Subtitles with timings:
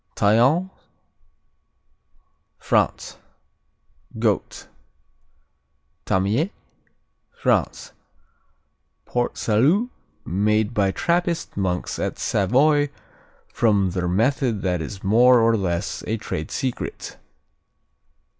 [0.15, 0.67] Tallance
[2.57, 3.19] France
[4.17, 4.67] Goat.
[6.07, 6.51] Tamie
[7.39, 7.91] France
[9.05, 9.91] Port Salut
[10.25, 12.89] made by Trappist monks at Savoy
[13.53, 17.17] from their method that is more or less a trade secret.